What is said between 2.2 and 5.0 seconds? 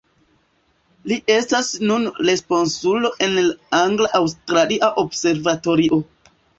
responsulo en la Angla-Aŭstralia